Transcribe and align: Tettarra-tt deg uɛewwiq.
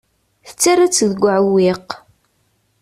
Tettarra-tt 0.47 1.07
deg 1.09 1.21
uɛewwiq. 1.27 1.87